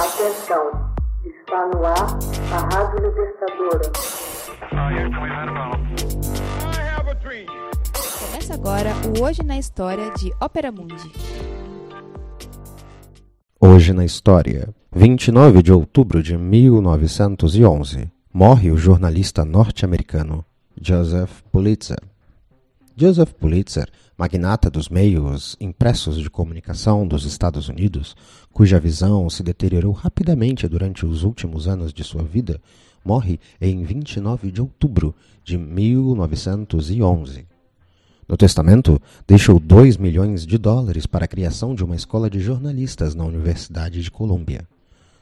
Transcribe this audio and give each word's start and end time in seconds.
Atenção, 0.00 0.94
está 1.26 1.66
no 1.66 1.84
ar 1.84 2.18
a 2.50 2.74
Rádio 2.74 3.06
Libertadora. 3.06 3.92
Começa 8.18 8.54
agora 8.54 8.94
o 9.06 9.22
Hoje 9.22 9.42
na 9.42 9.58
História 9.58 10.10
de 10.12 10.32
Ópera 10.40 10.72
Mundi. 10.72 11.12
Hoje 13.60 13.92
na 13.92 14.02
História, 14.02 14.70
29 14.90 15.62
de 15.62 15.70
outubro 15.70 16.22
de 16.22 16.34
1911, 16.34 18.10
morre 18.32 18.70
o 18.70 18.78
jornalista 18.78 19.44
norte-americano 19.44 20.42
Joseph 20.80 21.42
Pulitzer. 21.52 22.00
Joseph 23.00 23.32
Pulitzer, 23.32 23.88
magnata 24.14 24.68
dos 24.68 24.90
meios 24.90 25.56
impressos 25.58 26.18
de 26.18 26.28
comunicação 26.28 27.08
dos 27.08 27.24
Estados 27.24 27.66
Unidos, 27.66 28.14
cuja 28.52 28.78
visão 28.78 29.30
se 29.30 29.42
deteriorou 29.42 29.90
rapidamente 29.90 30.68
durante 30.68 31.06
os 31.06 31.22
últimos 31.22 31.66
anos 31.66 31.94
de 31.94 32.04
sua 32.04 32.22
vida, 32.22 32.60
morre 33.02 33.40
em 33.58 33.82
29 33.84 34.52
de 34.52 34.60
outubro 34.60 35.14
de 35.42 35.56
1911. 35.56 37.46
No 38.28 38.36
testamento, 38.36 39.00
deixou 39.26 39.58
2 39.58 39.96
milhões 39.96 40.44
de 40.46 40.58
dólares 40.58 41.06
para 41.06 41.24
a 41.24 41.28
criação 41.28 41.74
de 41.74 41.82
uma 41.82 41.96
escola 41.96 42.28
de 42.28 42.38
jornalistas 42.38 43.14
na 43.14 43.24
Universidade 43.24 44.02
de 44.02 44.10
Colômbia. 44.10 44.68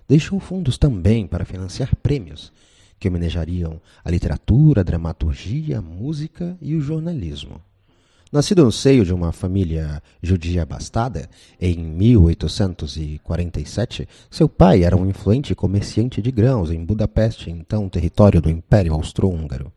Deixou 0.09 0.41
fundos 0.41 0.79
também 0.79 1.29
para 1.29 1.45
financiar 1.45 1.95
prêmios 1.95 2.53
que 2.99 3.07
homenageiariam 3.07 3.81
a 4.05 4.11
literatura, 4.11 4.81
a 4.81 4.85
dramaturgia, 4.85 5.79
a 5.79 5.83
música 5.83 6.59
e 6.61 6.75
o 6.75 6.81
jornalismo. 6.81 7.61
Nascido 8.31 8.63
no 8.63 8.71
seio 8.71 9.07
de 9.07 9.15
uma 9.15 9.33
família 9.33 10.03
judia 10.23 10.63
abastada, 10.63 11.31
em 11.59 11.79
1847, 11.79 14.07
seu 14.31 14.47
pai 14.47 14.85
era 14.85 14.95
um 14.95 15.09
influente 15.09 15.55
comerciante 15.55 16.21
de 16.21 16.31
grãos 16.31 16.71
em 16.71 16.85
Budapeste, 16.85 17.51
então 17.51 17.89
território 17.89 18.43
do 18.43 18.51
Império 18.51 18.93
Austro-Húngaro. 18.93 19.73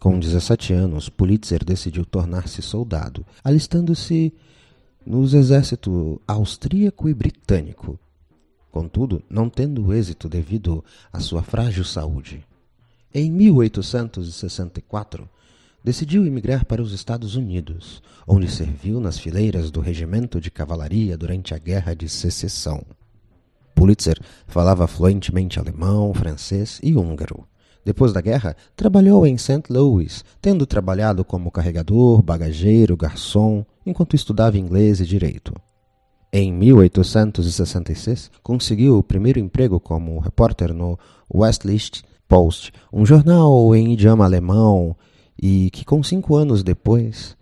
Com 0.00 0.18
17 0.18 0.72
anos, 0.72 1.08
Pulitzer 1.08 1.64
decidiu 1.64 2.04
tornar-se 2.04 2.60
soldado, 2.60 3.24
alistando-se 3.44 4.34
nos 5.06 5.32
exércitos 5.32 6.18
austríaco 6.26 7.08
e 7.08 7.14
britânico. 7.14 7.96
Contudo, 8.72 9.22
não 9.30 9.48
tendo 9.48 9.94
êxito 9.94 10.28
devido 10.28 10.84
à 11.12 11.20
sua 11.20 11.42
frágil 11.42 11.84
saúde. 11.84 12.44
Em 13.14 13.30
1864, 13.30 15.28
decidiu 15.82 16.26
emigrar 16.26 16.64
para 16.64 16.82
os 16.82 16.92
Estados 16.92 17.36
Unidos, 17.36 18.02
onde 18.26 18.50
serviu 18.50 19.00
nas 19.00 19.18
fileiras 19.18 19.70
do 19.70 19.80
regimento 19.80 20.40
de 20.40 20.50
cavalaria 20.50 21.16
durante 21.16 21.54
a 21.54 21.58
Guerra 21.58 21.94
de 21.94 22.08
Secessão. 22.08 22.82
Pulitzer 23.74 24.18
falava 24.46 24.86
fluentemente 24.86 25.58
alemão, 25.58 26.12
francês 26.12 26.78
e 26.82 26.94
húngaro. 26.94 27.46
Depois 27.82 28.12
da 28.12 28.20
guerra, 28.20 28.54
trabalhou 28.76 29.26
em 29.26 29.38
St. 29.38 29.62
Louis, 29.70 30.22
tendo 30.40 30.66
trabalhado 30.66 31.24
como 31.24 31.50
carregador, 31.50 32.22
bagageiro, 32.22 32.94
garçom, 32.96 33.64
enquanto 33.86 34.14
estudava 34.14 34.58
inglês 34.58 35.00
e 35.00 35.06
direito. 35.06 35.54
Em 36.30 36.52
1866, 36.52 38.30
conseguiu 38.42 38.98
o 38.98 39.02
primeiro 39.02 39.40
emprego 39.40 39.80
como 39.80 40.18
repórter 40.18 40.74
no 40.74 40.98
Westlicht 41.32 42.04
Post, 42.28 42.70
um 42.92 43.04
jornal 43.04 43.74
em 43.74 43.94
idioma 43.94 44.24
alemão 44.24 44.94
e 45.40 45.70
que, 45.70 45.86
com 45.86 46.02
cinco 46.02 46.36
anos 46.36 46.62
depois, 46.62 47.34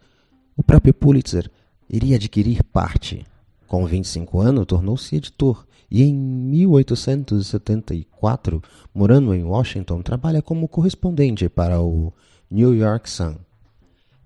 o 0.56 0.62
próprio 0.62 0.94
Pulitzer 0.94 1.50
iria 1.90 2.14
adquirir 2.14 2.62
parte. 2.62 3.26
Com 3.66 3.84
25 3.84 4.40
anos, 4.40 4.66
tornou-se 4.66 5.16
editor 5.16 5.66
e, 5.90 6.04
em 6.04 6.14
1874, 6.14 8.62
morando 8.94 9.34
em 9.34 9.42
Washington, 9.42 10.00
trabalha 10.00 10.40
como 10.40 10.68
correspondente 10.68 11.48
para 11.48 11.80
o 11.80 12.12
New 12.50 12.72
York 12.74 13.10
Sun. 13.10 13.34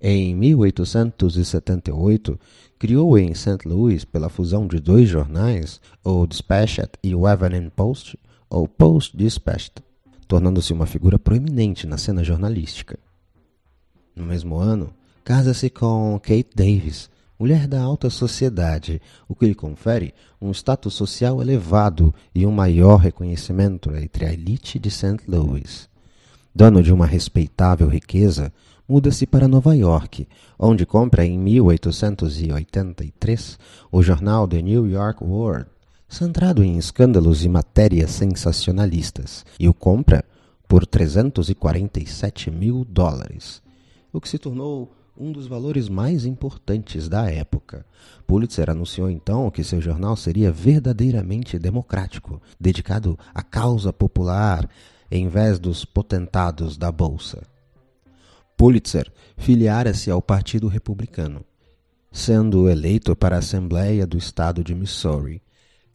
Em 0.01 0.33
1878, 0.35 2.39
criou 2.79 3.17
em 3.17 3.33
St. 3.35 3.67
Louis, 3.67 4.05
pela 4.05 4.29
fusão 4.29 4.67
de 4.67 4.81
dois 4.81 5.09
jornais, 5.09 5.81
o 6.05 6.27
Dispatched 6.27 6.91
e 7.03 7.15
o 7.15 7.27
Evening 7.27 7.71
Post, 7.71 8.19
ou 8.51 8.69
Post 8.69 9.17
Dispatched, 9.17 9.77
tornando-se 10.29 10.71
uma 10.73 10.87
figura 10.87 11.19
proeminente 11.19 11.87
na 11.87 11.97
cena 11.97 12.23
jornalística. 12.23 12.99
No 14.15 14.27
mesmo 14.27 14.59
ano, 14.59 14.93
casa-se 15.25 15.71
com 15.71 16.21
Kate 16.23 16.51
Davis, 16.55 17.09
mulher 17.39 17.67
da 17.67 17.81
alta 17.81 18.11
sociedade, 18.11 19.01
o 19.27 19.35
que 19.35 19.47
lhe 19.47 19.55
confere 19.55 20.13
um 20.41 20.51
status 20.51 20.93
social 20.93 21.41
elevado 21.41 22.15
e 22.35 22.45
um 22.45 22.53
maior 22.53 22.97
reconhecimento 22.97 23.97
entre 23.97 24.27
a 24.27 24.33
elite 24.33 24.79
de 24.79 24.91
St. 24.91 25.17
Louis. 25.27 25.89
Dono 26.55 26.83
de 26.83 26.93
uma 26.93 27.07
respeitável 27.07 27.89
riqueza, 27.89 28.53
muda-se 28.87 29.27
para 29.27 29.49
Nova 29.49 29.75
York, 29.75 30.29
onde 30.59 30.85
compra 30.85 31.25
em 31.25 31.39
1883 31.39 33.59
o 33.91 34.03
jornal 34.03 34.47
The 34.47 34.61
New 34.61 34.87
York 34.87 35.25
World, 35.25 35.65
centrado 36.07 36.63
em 36.63 36.77
escândalos 36.77 37.47
e 37.47 37.49
matérias 37.49 38.11
sensacionalistas, 38.11 39.47
e 39.59 39.67
o 39.67 39.73
compra 39.73 40.23
por 40.69 40.85
347 40.85 42.51
mil 42.51 42.85
dólares 42.85 43.62
o 44.13 44.21
que 44.21 44.29
se 44.29 44.39
tornou 44.39 44.93
um 45.17 45.33
dos 45.33 45.47
valores 45.47 45.89
mais 45.89 46.27
importantes 46.27 47.09
da 47.09 47.31
época. 47.31 47.87
Pulitzer 48.27 48.69
anunciou 48.71 49.11
então 49.11 49.51
que 49.51 49.65
seu 49.65 49.81
jornal 49.81 50.17
seria 50.17 50.51
verdadeiramente 50.51 51.57
democrático, 51.59 52.43
dedicado 52.59 53.17
à 53.35 53.43
causa 53.43 53.93
popular 53.93 54.67
em 55.11 55.29
vez 55.29 55.59
dos 55.59 55.85
potentados 55.85 56.77
da 56.77 56.91
bolsa. 56.91 57.43
Pulitzer 58.57 59.13
filiara-se 59.37 60.11
ao 60.11 60.23
Partido 60.23 60.69
Republicano, 60.69 61.45
sendo 62.11 62.67
eleito 62.69 63.15
para 63.15 63.37
a 63.37 63.41
Assembleia 63.41 64.07
do 64.07 64.17
Estado 64.17 64.65
de 64.65 64.75
Missouri. 64.75 65.43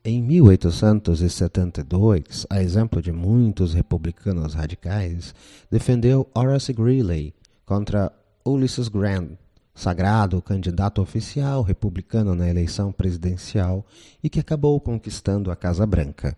Em 0.04 0.22
1872, 0.22 2.46
a 2.50 2.62
exemplo 2.62 3.02
de 3.02 3.12
muitos 3.12 3.74
republicanos 3.74 4.54
radicais, 4.54 5.34
defendeu 5.70 6.30
Horace 6.34 6.72
Greeley 6.72 7.34
contra 7.68 8.14
Ulysses 8.46 8.88
Grant, 8.88 9.32
sagrado 9.76 10.42
candidato 10.42 11.02
oficial 11.02 11.62
republicano 11.62 12.34
na 12.34 12.50
eleição 12.50 12.94
presidencial 12.94 13.86
e 14.24 14.30
que 14.30 14.40
acabou 14.40 14.80
conquistando 14.80 15.52
a 15.52 15.56
Casa 15.56 15.86
Branca. 15.86 16.36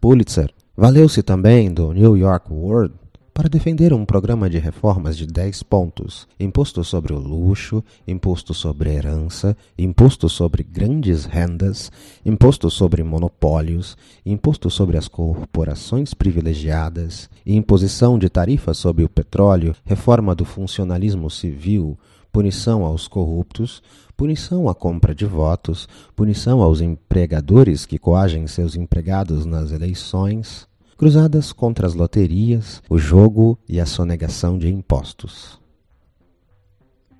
Pulitzer 0.00 0.52
valeu-se 0.76 1.22
também 1.22 1.72
do 1.72 1.92
New 1.92 2.16
York 2.16 2.52
World 2.52 2.92
para 3.34 3.48
defender 3.48 3.92
um 3.92 4.04
programa 4.04 4.48
de 4.48 4.58
reformas 4.58 5.16
de 5.16 5.26
10 5.26 5.64
pontos: 5.64 6.28
imposto 6.38 6.84
sobre 6.84 7.12
o 7.12 7.18
luxo, 7.18 7.82
imposto 8.06 8.54
sobre 8.54 8.94
herança, 8.94 9.56
imposto 9.76 10.28
sobre 10.28 10.62
grandes 10.62 11.24
rendas, 11.24 11.90
imposto 12.24 12.70
sobre 12.70 13.02
monopólios, 13.02 13.96
imposto 14.24 14.70
sobre 14.70 14.96
as 14.96 15.08
corporações 15.08 16.14
privilegiadas, 16.14 17.28
imposição 17.44 18.16
de 18.16 18.28
tarifas 18.28 18.78
sobre 18.78 19.02
o 19.02 19.08
petróleo, 19.08 19.74
reforma 19.84 20.32
do 20.32 20.44
funcionalismo 20.44 21.28
civil, 21.28 21.98
punição 22.32 22.84
aos 22.84 23.08
corruptos, 23.08 23.82
punição 24.16 24.68
à 24.68 24.74
compra 24.76 25.12
de 25.12 25.26
votos, 25.26 25.88
punição 26.14 26.62
aos 26.62 26.80
empregadores 26.80 27.84
que 27.84 27.98
coagem 27.98 28.46
seus 28.46 28.76
empregados 28.76 29.44
nas 29.44 29.72
eleições 29.72 30.68
cruzadas 30.96 31.52
contra 31.52 31.86
as 31.86 31.94
loterias, 31.94 32.82
o 32.88 32.98
jogo 32.98 33.58
e 33.68 33.80
a 33.80 33.86
sonegação 33.86 34.58
de 34.58 34.68
impostos. 34.68 35.60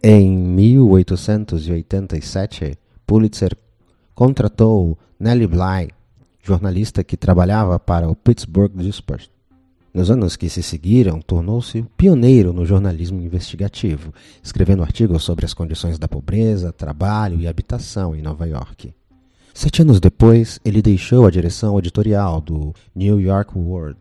Em 0.03 0.31
1887, 0.31 2.77
Pulitzer 3.07 3.57
contratou 4.15 4.99
Nellie 5.19 5.47
Bly, 5.47 5.89
jornalista 6.43 7.03
que 7.03 7.17
trabalhava 7.17 7.79
para 7.79 8.07
o 8.09 8.15
Pittsburgh 8.15 8.77
Dispatch. 8.77 9.29
Nos 9.95 10.11
anos 10.11 10.37
que 10.37 10.49
se 10.49 10.63
seguiram, 10.63 11.21
tornou-se 11.21 11.83
pioneiro 11.97 12.53
no 12.53 12.67
jornalismo 12.67 13.23
investigativo, 13.23 14.13
escrevendo 14.43 14.83
artigos 14.83 15.23
sobre 15.23 15.47
as 15.47 15.55
condições 15.55 15.99
da 15.99 16.09
pobreza, 16.09 16.73
trabalho 16.73 17.41
e 17.41 17.47
habitação 17.47 18.15
em 18.15 18.21
Nova 18.21 18.47
York. 18.47 18.93
Sete 19.57 19.83
anos 19.83 20.01
depois, 20.01 20.59
ele 20.65 20.83
deixou 20.83 21.25
a 21.25 21.31
direção 21.31 21.79
editorial 21.79 22.41
do 22.41 22.75
New 22.93 23.21
York 23.21 23.57
World. 23.57 23.97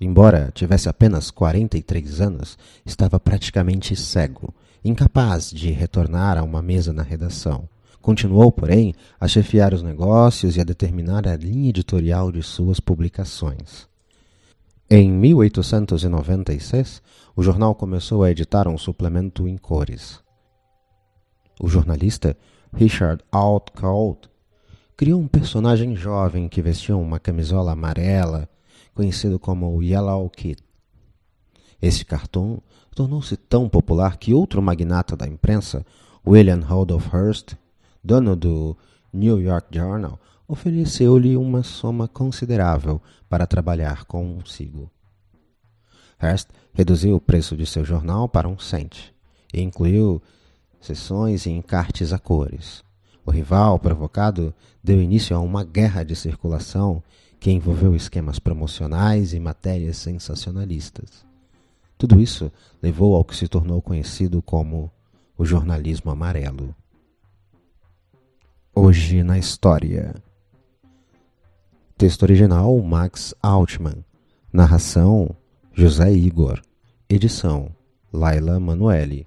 Embora 0.00 0.52
tivesse 0.54 0.88
apenas 0.88 1.32
43 1.32 2.20
anos, 2.20 2.56
estava 2.86 3.18
praticamente 3.18 3.96
cego, 3.96 4.54
incapaz 4.84 5.50
de 5.50 5.72
retornar 5.72 6.38
a 6.38 6.44
uma 6.44 6.62
mesa 6.62 6.92
na 6.92 7.02
redação. 7.02 7.68
Continuou, 8.00 8.52
porém, 8.52 8.94
a 9.18 9.26
chefiar 9.26 9.74
os 9.74 9.82
negócios 9.82 10.56
e 10.56 10.60
a 10.60 10.64
determinar 10.64 11.26
a 11.26 11.34
linha 11.36 11.70
editorial 11.70 12.30
de 12.30 12.44
suas 12.44 12.78
publicações. 12.78 13.88
Em 14.88 15.10
1896, 15.10 17.02
o 17.34 17.42
jornal 17.42 17.74
começou 17.74 18.22
a 18.22 18.30
editar 18.30 18.68
um 18.68 18.78
suplemento 18.78 19.48
em 19.48 19.56
cores. 19.56 20.20
O 21.60 21.68
jornalista 21.68 22.36
Richard 22.72 23.24
Outcault 23.32 24.32
criou 24.96 25.20
um 25.20 25.26
personagem 25.26 25.96
jovem 25.96 26.48
que 26.48 26.62
vestia 26.62 26.96
uma 26.96 27.18
camisola 27.18 27.72
amarela, 27.72 28.48
conhecido 28.94 29.38
como 29.38 29.82
Yellow 29.82 30.28
Kid. 30.30 30.62
Esse 31.82 32.04
cartoon 32.04 32.58
tornou-se 32.94 33.36
tão 33.36 33.68
popular 33.68 34.16
que 34.16 34.32
outro 34.32 34.62
magnata 34.62 35.16
da 35.16 35.26
imprensa, 35.26 35.84
William 36.24 36.60
Randolph 36.60 37.12
Hearst, 37.12 37.54
dono 38.02 38.36
do 38.36 38.76
New 39.12 39.40
York 39.40 39.68
Journal, 39.76 40.18
ofereceu-lhe 40.46 41.36
uma 41.36 41.62
soma 41.62 42.06
considerável 42.06 43.02
para 43.28 43.46
trabalhar 43.46 44.04
consigo. 44.04 44.90
Hearst 46.22 46.48
reduziu 46.72 47.16
o 47.16 47.20
preço 47.20 47.56
de 47.56 47.66
seu 47.66 47.84
jornal 47.84 48.28
para 48.28 48.48
um 48.48 48.58
cent 48.58 49.12
e 49.52 49.60
incluiu 49.60 50.22
sessões 50.80 51.46
e 51.46 51.50
encartes 51.50 52.12
a 52.12 52.18
cores. 52.18 52.84
O 53.26 53.30
rival, 53.30 53.78
provocado, 53.78 54.54
deu 54.82 55.00
início 55.00 55.34
a 55.34 55.40
uma 55.40 55.64
guerra 55.64 56.02
de 56.02 56.14
circulação 56.14 57.02
que 57.40 57.50
envolveu 57.50 57.94
esquemas 57.94 58.38
promocionais 58.38 59.32
e 59.32 59.40
matérias 59.40 59.96
sensacionalistas. 59.96 61.24
Tudo 61.96 62.20
isso 62.20 62.50
levou 62.82 63.16
ao 63.16 63.24
que 63.24 63.36
se 63.36 63.48
tornou 63.48 63.80
conhecido 63.80 64.42
como 64.42 64.90
o 65.38 65.44
jornalismo 65.44 66.10
amarelo. 66.10 66.74
Hoje 68.74 69.22
na 69.22 69.38
História. 69.38 70.14
Texto 71.96 72.24
original 72.24 72.76
Max 72.80 73.34
Altman. 73.42 74.04
Narração 74.52 75.34
José 75.72 76.12
Igor. 76.12 76.60
Edição 77.08 77.70
Laila 78.12 78.58
Manuelle. 78.58 79.26